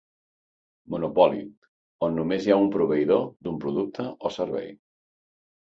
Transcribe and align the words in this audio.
Monopoli, 0.93 1.41
on 2.09 2.17
només 2.21 2.49
hi 2.49 2.55
ha 2.55 2.59
un 2.63 2.73
proveïdor 2.77 3.23
d'un 3.45 3.63
producte 3.69 4.09
o 4.31 4.35
servei. 4.41 4.77